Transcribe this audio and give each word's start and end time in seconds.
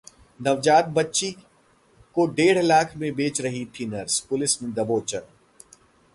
नवजात 0.39 0.87
बच्ची 0.93 1.29
को 2.15 2.25
डेढ़ 2.33 2.61
लाख 2.63 2.95
में 2.97 3.11
बेच 3.15 3.41
रही 3.41 3.63
थी 3.75 3.85
नर्स, 3.85 4.19
पुलिस 4.19 4.61
ने 4.61 4.71
दबोचा 4.73 5.19